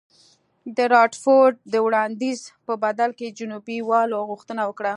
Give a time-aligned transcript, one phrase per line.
[0.75, 4.89] د رادرفورډ د وړاندیز په بدل کې جنوبي والو غوښتنه وکړه.